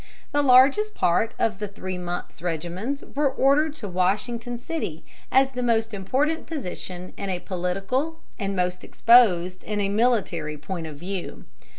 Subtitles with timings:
[0.31, 5.61] The largest part of the three months' regiments were ordered to Washington city as the
[5.61, 11.45] most important position in a political, and most exposed in a military point of view.